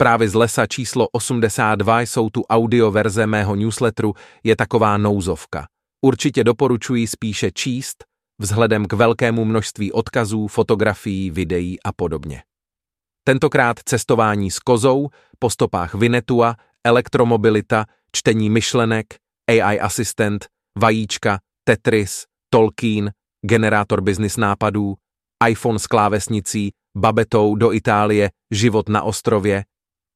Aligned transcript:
Zprávy 0.00 0.28
z 0.28 0.34
lesa 0.34 0.66
číslo 0.66 1.08
82 1.12 2.00
jsou 2.00 2.30
tu 2.30 2.42
audio 2.42 2.90
verze 2.90 3.26
mého 3.26 3.54
newsletteru, 3.54 4.14
je 4.44 4.56
taková 4.56 4.96
nouzovka. 4.96 5.66
Určitě 6.04 6.44
doporučuji 6.44 7.06
spíše 7.06 7.50
číst, 7.50 8.04
vzhledem 8.38 8.86
k 8.86 8.92
velkému 8.92 9.44
množství 9.44 9.92
odkazů, 9.92 10.48
fotografií, 10.48 11.30
videí 11.30 11.82
a 11.82 11.92
podobně. 11.92 12.42
Tentokrát 13.24 13.76
cestování 13.84 14.50
s 14.50 14.58
kozou, 14.58 15.08
po 15.38 15.50
stopách 15.50 15.94
Vinetua, 15.94 16.56
elektromobilita, 16.86 17.84
čtení 18.12 18.50
myšlenek, 18.50 19.06
AI 19.50 19.80
asistent, 19.80 20.46
vajíčka, 20.78 21.38
Tetris, 21.64 22.24
Tolkien, 22.50 23.10
generátor 23.46 24.00
business 24.00 24.36
nápadů, 24.36 24.94
iPhone 25.48 25.78
s 25.78 25.86
klávesnicí, 25.86 26.70
babetou 26.98 27.54
do 27.54 27.72
Itálie, 27.72 28.30
život 28.50 28.88
na 28.88 29.02
ostrově. 29.02 29.64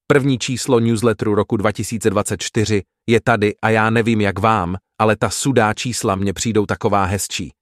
První 0.06 0.38
číslo 0.38 0.78
newsletteru 0.78 1.34
roku 1.34 1.56
2024 1.56 2.82
je 3.08 3.20
tady 3.20 3.54
a 3.62 3.70
já 3.70 3.90
nevím 3.90 4.20
jak 4.20 4.38
vám, 4.38 4.76
ale 5.00 5.16
ta 5.16 5.30
sudá 5.30 5.74
čísla 5.74 6.14
mně 6.14 6.32
přijdou 6.32 6.66
taková 6.66 7.04
hezčí. 7.04 7.52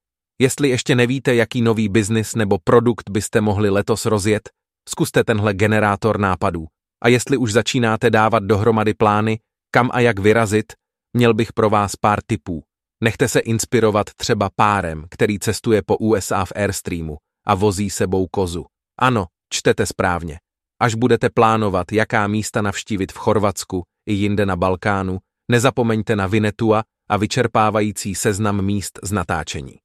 Jestli 0.41 0.69
ještě 0.69 0.95
nevíte, 0.95 1.35
jaký 1.35 1.63
nový 1.63 1.89
biznis 1.89 2.35
nebo 2.35 2.59
produkt 2.65 3.11
byste 3.11 3.41
mohli 3.41 3.71
letos 3.71 4.07
rozjet, 4.07 4.51
zkuste 4.89 5.25
tenhle 5.25 5.55
generátor 5.55 6.21
nápadů. 6.21 6.67
A 7.03 7.09
jestli 7.09 7.37
už 7.37 7.53
začínáte 7.53 8.11
dávat 8.11 8.43
dohromady 8.43 8.95
plány, 8.95 9.39
kam 9.71 9.91
a 9.93 10.01
jak 10.01 10.19
vyrazit, 10.19 10.73
měl 11.17 11.35
bych 11.35 11.53
pro 11.53 11.71
vás 11.71 11.97
pár 11.97 12.19
tipů. 12.27 12.63
Nechte 13.05 13.29
se 13.29 13.41
inspirovat 13.41 14.07
třeba 14.17 14.51
párem, 14.57 15.05
který 15.11 15.39
cestuje 15.39 15.83
po 15.87 15.97
USA 15.97 16.45
v 16.45 16.53
Airstreamu 16.57 17.17
a 17.47 17.55
vozí 17.55 17.91
sebou 17.91 18.27
kozu. 18.27 18.67
Ano, 18.99 19.27
čtete 19.53 19.87
správně. 19.87 20.39
Až 20.83 20.95
budete 20.95 21.31
plánovat, 21.31 21.93
jaká 21.93 22.27
místa 22.27 22.63
navštívit 22.63 23.13
v 23.13 23.17
Chorvatsku 23.17 23.83
i 24.07 24.13
jinde 24.13 24.47
na 24.47 24.57
Balkánu, 24.57 25.19
nezapomeňte 25.51 26.17
na 26.17 26.27
Vinetua 26.27 26.83
a 27.11 27.17
vyčerpávající 27.17 28.15
seznam 28.15 28.63
míst 28.65 28.99
z 29.03 29.13
natáčení. 29.13 29.79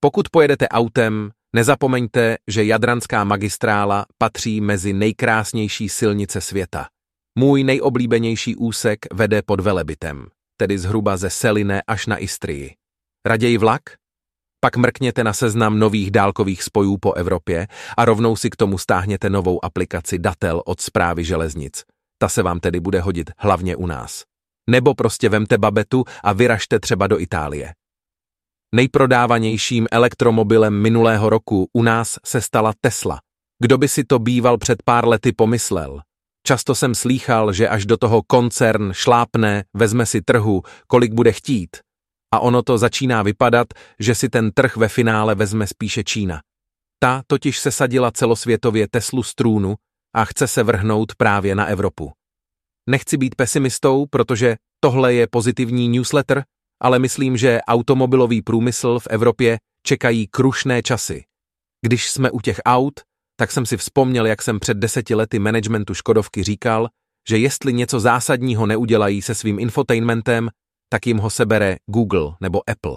Pokud 0.00 0.28
pojedete 0.28 0.68
autem, 0.68 1.30
nezapomeňte, 1.54 2.36
že 2.48 2.64
Jadranská 2.64 3.24
magistrála 3.24 4.06
patří 4.18 4.60
mezi 4.60 4.92
nejkrásnější 4.92 5.88
silnice 5.88 6.40
světa. 6.40 6.86
Můj 7.38 7.64
nejoblíbenější 7.64 8.56
úsek 8.56 8.98
vede 9.14 9.42
pod 9.42 9.60
Velebitem, 9.60 10.26
tedy 10.56 10.78
zhruba 10.78 11.16
ze 11.16 11.30
Seline 11.30 11.82
až 11.86 12.06
na 12.06 12.18
Istrii. 12.18 12.74
Raději 13.26 13.58
vlak? 13.58 13.82
Pak 14.60 14.76
mrkněte 14.76 15.24
na 15.24 15.32
seznam 15.32 15.78
nových 15.78 16.10
dálkových 16.10 16.62
spojů 16.62 16.96
po 16.96 17.12
Evropě 17.12 17.66
a 17.96 18.04
rovnou 18.04 18.36
si 18.36 18.50
k 18.50 18.56
tomu 18.56 18.78
stáhněte 18.78 19.30
novou 19.30 19.64
aplikaci 19.64 20.18
Datel 20.18 20.62
od 20.66 20.80
zprávy 20.80 21.24
železnic. 21.24 21.84
Ta 22.18 22.28
se 22.28 22.42
vám 22.42 22.60
tedy 22.60 22.80
bude 22.80 23.00
hodit 23.00 23.30
hlavně 23.38 23.76
u 23.76 23.86
nás. 23.86 24.24
Nebo 24.70 24.94
prostě 24.94 25.28
vemte 25.28 25.58
babetu 25.58 26.04
a 26.24 26.32
vyražte 26.32 26.80
třeba 26.80 27.06
do 27.06 27.20
Itálie. 27.20 27.74
Nejprodávanějším 28.74 29.86
elektromobilem 29.90 30.82
minulého 30.82 31.30
roku 31.30 31.68
u 31.72 31.82
nás 31.82 32.18
se 32.24 32.40
stala 32.40 32.72
Tesla. 32.80 33.20
Kdo 33.62 33.78
by 33.78 33.88
si 33.88 34.04
to 34.04 34.18
býval 34.18 34.58
před 34.58 34.82
pár 34.82 35.08
lety 35.08 35.32
pomyslel? 35.32 36.00
Často 36.46 36.74
jsem 36.74 36.94
slýchal, 36.94 37.52
že 37.52 37.68
až 37.68 37.86
do 37.86 37.96
toho 37.96 38.22
koncern 38.26 38.92
šlápne, 38.92 39.64
vezme 39.74 40.06
si 40.06 40.22
trhu, 40.22 40.62
kolik 40.86 41.12
bude 41.12 41.32
chtít. 41.32 41.76
A 42.34 42.40
ono 42.40 42.62
to 42.62 42.78
začíná 42.78 43.22
vypadat, 43.22 43.66
že 43.98 44.14
si 44.14 44.28
ten 44.28 44.50
trh 44.52 44.76
ve 44.76 44.88
finále 44.88 45.34
vezme 45.34 45.66
spíše 45.66 46.04
Čína. 46.04 46.40
Ta 46.98 47.22
totiž 47.26 47.58
se 47.58 47.70
sadila 47.70 48.10
celosvětově 48.10 48.88
Teslu 48.88 49.22
z 49.22 49.34
trůnu 49.34 49.74
a 50.14 50.24
chce 50.24 50.46
se 50.46 50.62
vrhnout 50.62 51.14
právě 51.14 51.54
na 51.54 51.66
Evropu. 51.66 52.12
Nechci 52.90 53.16
být 53.16 53.34
pesimistou, 53.34 54.06
protože 54.06 54.56
tohle 54.80 55.14
je 55.14 55.26
pozitivní 55.26 55.88
newsletter, 55.88 56.44
ale 56.82 56.98
myslím, 56.98 57.36
že 57.36 57.60
automobilový 57.68 58.42
průmysl 58.42 58.98
v 58.98 59.06
Evropě 59.10 59.58
čekají 59.82 60.26
krušné 60.26 60.82
časy. 60.82 61.24
Když 61.82 62.10
jsme 62.10 62.30
u 62.30 62.40
těch 62.40 62.60
aut, 62.64 63.00
tak 63.36 63.52
jsem 63.52 63.66
si 63.66 63.76
vzpomněl, 63.76 64.26
jak 64.26 64.42
jsem 64.42 64.60
před 64.60 64.76
deseti 64.76 65.14
lety 65.14 65.38
managementu 65.38 65.94
Škodovky 65.94 66.42
říkal, 66.42 66.88
že 67.28 67.38
jestli 67.38 67.72
něco 67.72 68.00
zásadního 68.00 68.66
neudělají 68.66 69.22
se 69.22 69.34
svým 69.34 69.58
infotainmentem, 69.58 70.48
tak 70.88 71.06
jim 71.06 71.18
ho 71.18 71.30
sebere 71.30 71.76
Google 71.86 72.36
nebo 72.40 72.70
Apple. 72.70 72.96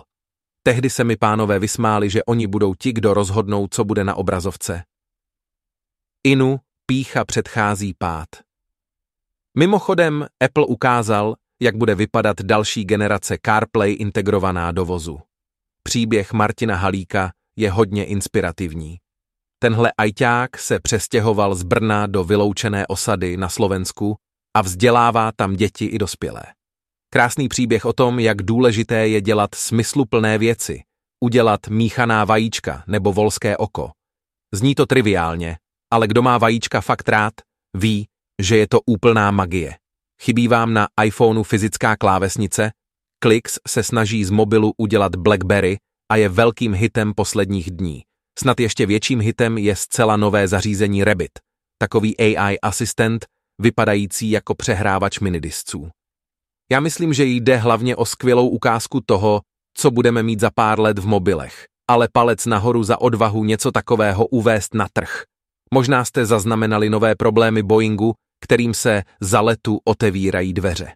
Tehdy 0.64 0.90
se 0.90 1.04
mi 1.04 1.18
pánové 1.18 1.60
vysmáli, 1.60 2.10
že 2.10 2.24
oni 2.24 2.48
budou 2.48 2.76
ti, 2.76 2.94
kdo 2.94 3.14
rozhodnou, 3.14 3.68
co 3.72 3.86
bude 3.86 4.04
na 4.04 4.16
obrazovce. 4.16 4.84
Inu 6.24 6.60
pícha 6.86 7.26
předchází 7.26 7.94
pád. 7.98 8.28
Mimochodem, 9.58 10.28
Apple 10.40 10.66
ukázal, 10.66 11.36
jak 11.62 11.76
bude 11.76 11.96
vypadat 11.96 12.42
další 12.42 12.86
generace 12.86 13.38
CarPlay 13.46 13.96
integrovaná 14.00 14.72
do 14.72 14.86
vozu. 14.86 15.20
Příběh 15.84 16.34
Martina 16.34 16.76
Halíka 16.76 17.32
je 17.56 17.72
hodně 17.72 18.06
inspirativní. 18.06 18.98
Tenhle 19.60 19.92
ajťák 19.98 20.58
se 20.58 20.80
přestěhoval 20.80 21.56
z 21.56 21.64
Brna 21.64 22.08
do 22.08 22.24
vyloučené 22.24 22.88
osady 22.88 23.38
na 23.38 23.50
Slovensku 23.50 24.16
a 24.54 24.62
vzdělává 24.62 25.32
tam 25.36 25.56
děti 25.56 25.86
i 25.86 25.98
dospělé. 25.98 26.44
Krásný 27.14 27.48
příběh 27.48 27.86
o 27.86 27.94
tom, 27.94 28.20
jak 28.20 28.42
důležité 28.42 29.08
je 29.08 29.22
dělat 29.22 29.56
smysluplné 29.56 30.38
věci, 30.38 30.84
udělat 31.24 31.68
míchaná 31.68 32.26
vajíčka 32.26 32.84
nebo 32.88 33.14
volské 33.14 33.58
oko. 33.58 33.92
Zní 34.54 34.76
to 34.76 34.86
triviálně, 34.86 35.58
ale 35.92 36.08
kdo 36.08 36.22
má 36.22 36.38
vajíčka 36.38 36.82
fakt 36.82 37.10
rád, 37.10 37.34
ví, 37.78 38.08
že 38.42 38.58
je 38.58 38.68
to 38.68 38.82
úplná 38.86 39.32
magie. 39.32 39.76
Chybí 40.22 40.48
vám 40.48 40.74
na 40.74 40.88
iPhoneu 41.04 41.44
fyzická 41.44 41.98
klávesnice? 41.98 42.72
Klix 43.20 43.60
se 43.68 43.84
snaží 43.84 44.26
z 44.26 44.30
mobilu 44.30 44.74
udělat 44.78 45.16
BlackBerry 45.16 45.78
a 46.12 46.16
je 46.16 46.30
velkým 46.30 46.74
hitem 46.74 47.14
posledních 47.14 47.72
dní. 47.72 48.02
Snad 48.40 48.60
ještě 48.60 48.86
větším 48.86 49.20
hitem 49.20 49.58
je 49.58 49.76
zcela 49.76 50.18
nové 50.18 50.48
zařízení 50.48 51.04
Rabbit, 51.04 51.32
takový 51.78 52.18
AI 52.18 52.60
asistent, 52.60 53.26
vypadající 53.62 54.32
jako 54.32 54.56
přehrávač 54.56 55.20
minidisců. 55.20 55.90
Já 56.72 56.80
myslím, 56.80 57.14
že 57.14 57.26
jde 57.26 57.58
hlavně 57.58 57.96
o 57.96 58.06
skvělou 58.06 58.50
ukázku 58.50 59.02
toho, 59.06 59.42
co 59.78 59.92
budeme 59.92 60.24
mít 60.24 60.40
za 60.40 60.50
pár 60.56 60.80
let 60.80 61.00
v 61.00 61.06
mobilech, 61.06 61.66
ale 61.90 62.08
palec 62.14 62.46
nahoru 62.46 62.84
za 62.84 63.02
odvahu 63.02 63.44
něco 63.44 63.72
takového 63.72 64.28
uvést 64.28 64.74
na 64.74 64.88
trh. 64.94 65.24
Možná 65.74 66.06
jste 66.06 66.26
zaznamenali 66.26 66.90
nové 66.90 67.16
problémy 67.16 67.64
Boeingu, 67.64 68.14
kterým 68.44 68.74
se 68.74 69.04
za 69.22 69.42
letu 69.42 69.80
otevírají 69.84 70.54
dveře. 70.54 70.94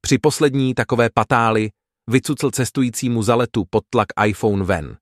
Při 0.00 0.18
poslední 0.18 0.74
takové 0.74 1.08
patály 1.14 1.70
vycucl 2.10 2.50
cestujícímu 2.50 3.22
za 3.22 3.34
letu 3.34 3.64
pod 3.70 3.84
tlak 3.90 4.08
iPhone 4.26 4.64
ven. 4.64 4.96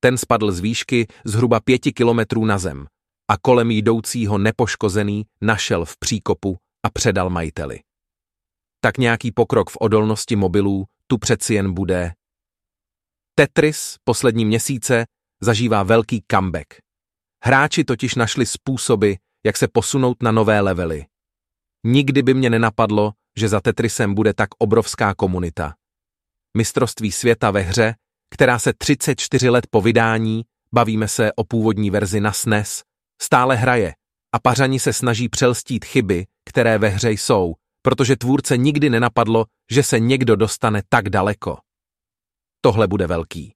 Ten 0.00 0.18
spadl 0.18 0.52
z 0.52 0.60
výšky 0.60 1.06
zhruba 1.24 1.60
pěti 1.60 1.92
kilometrů 1.92 2.44
na 2.44 2.58
zem 2.58 2.86
a 3.30 3.36
kolem 3.42 3.70
jdoucího 3.70 4.38
nepoškozený 4.38 5.26
našel 5.40 5.84
v 5.84 5.98
příkopu 5.98 6.56
a 6.86 6.90
předal 6.90 7.30
majiteli. 7.30 7.80
Tak 8.86 8.98
nějaký 8.98 9.32
pokrok 9.32 9.70
v 9.70 9.76
odolnosti 9.80 10.36
mobilů 10.36 10.84
tu 11.06 11.18
přeci 11.18 11.54
jen 11.54 11.74
bude. 11.74 12.12
Tetris 13.34 13.96
poslední 14.04 14.44
měsíce 14.44 15.04
zažívá 15.42 15.82
velký 15.82 16.24
comeback. 16.30 16.66
Hráči 17.44 17.84
totiž 17.84 18.14
našli 18.14 18.46
způsoby, 18.46 19.12
jak 19.46 19.56
se 19.56 19.68
posunout 19.68 20.22
na 20.22 20.32
nové 20.32 20.60
levely. 20.60 21.06
Nikdy 21.86 22.22
by 22.22 22.34
mě 22.34 22.50
nenapadlo, 22.50 23.12
že 23.38 23.48
za 23.48 23.60
Tetrisem 23.60 24.14
bude 24.14 24.34
tak 24.34 24.48
obrovská 24.58 25.14
komunita. 25.14 25.74
Mistrovství 26.56 27.12
světa 27.12 27.50
ve 27.50 27.60
hře, 27.60 27.94
která 28.34 28.58
se 28.58 28.72
34 28.72 29.50
let 29.50 29.66
po 29.70 29.80
vydání, 29.80 30.44
bavíme 30.74 31.08
se 31.08 31.32
o 31.36 31.44
původní 31.44 31.90
verzi 31.90 32.20
na 32.20 32.32
SNES, 32.32 32.82
stále 33.22 33.56
hraje 33.56 33.94
a 34.34 34.38
pařani 34.38 34.80
se 34.80 34.92
snaží 34.92 35.28
přelstít 35.28 35.84
chyby, 35.84 36.26
které 36.44 36.78
ve 36.78 36.88
hře 36.88 37.10
jsou, 37.10 37.54
protože 37.86 38.16
tvůrce 38.16 38.56
nikdy 38.56 38.90
nenapadlo, 38.90 39.46
že 39.70 39.82
se 39.82 40.00
někdo 40.00 40.36
dostane 40.36 40.82
tak 40.88 41.08
daleko. 41.08 41.58
Tohle 42.60 42.88
bude 42.88 43.06
velký. 43.06 43.54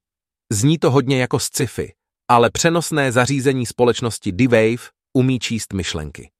Zní 0.52 0.78
to 0.78 0.90
hodně 0.90 1.20
jako 1.20 1.38
sci-fi, 1.38 1.94
ale 2.28 2.50
přenosné 2.50 3.12
zařízení 3.12 3.66
společnosti 3.66 4.32
D-Wave 4.32 4.90
umí 5.12 5.38
číst 5.38 5.72
myšlenky. 5.72 6.30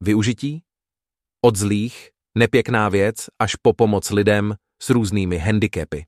Využití? 0.00 0.62
Od 1.44 1.56
zlých, 1.56 2.10
nepěkná 2.38 2.88
věc, 2.88 3.16
až 3.38 3.56
po 3.56 3.72
pomoc 3.72 4.10
lidem 4.10 4.54
s 4.82 4.90
různými 4.90 5.38
handicapy. 5.38 6.06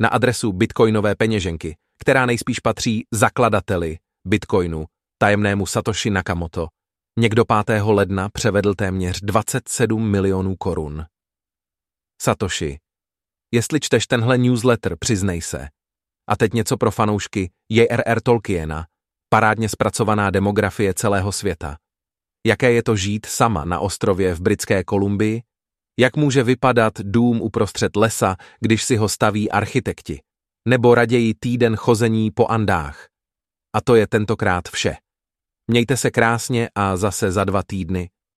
Na 0.00 0.08
adresu 0.08 0.52
bitcoinové 0.52 1.14
peněženky, 1.14 1.76
která 1.98 2.26
nejspíš 2.26 2.60
patří 2.60 3.06
zakladateli 3.12 3.98
bitcoinu, 4.26 4.84
tajemnému 5.18 5.66
Satoshi 5.66 6.10
Nakamoto, 6.10 6.68
někdo 7.18 7.44
5. 7.64 7.82
ledna 7.82 8.28
převedl 8.28 8.74
téměř 8.74 9.20
27 9.20 10.10
milionů 10.10 10.56
korun. 10.56 11.04
Satoshi, 12.22 12.78
jestli 13.54 13.80
čteš 13.80 14.06
tenhle 14.06 14.38
newsletter, 14.38 14.96
přiznej 14.98 15.42
se. 15.42 15.68
A 16.28 16.36
teď 16.36 16.52
něco 16.52 16.76
pro 16.76 16.90
fanoušky 16.90 17.50
J.R.R. 17.68 18.20
Tolkiena, 18.20 18.86
parádně 19.28 19.68
zpracovaná 19.68 20.30
demografie 20.30 20.94
celého 20.94 21.32
světa. 21.32 21.76
jaké 22.46 22.72
je 22.72 22.82
to 22.82 22.96
žít 22.96 23.26
sama 23.26 23.64
na 23.64 23.80
ostrově 23.80 24.34
v 24.34 24.40
Britské 24.40 24.84
Kolumbii, 24.84 25.42
jak 25.98 26.16
může 26.16 26.42
vypadat 26.42 26.92
dům 27.00 27.40
uprostřed 27.40 27.96
lesa, 27.96 28.36
když 28.60 28.84
si 28.84 28.96
ho 28.96 29.08
staví 29.08 29.50
architekti, 29.50 30.20
nebo 30.68 30.94
raději 30.94 31.34
týden 31.34 31.76
chození 31.76 32.30
po 32.30 32.46
Andách. 32.46 33.06
A 33.76 33.80
to 33.80 33.94
je 33.94 34.06
tentokrát 34.06 34.68
vše. 34.68 34.96
Mějte 35.70 35.96
se 35.96 36.10
krásně 36.10 36.68
a 36.74 36.96
zase 36.96 37.32
za 37.32 37.44
dva 37.44 37.62
týdny 37.62 38.10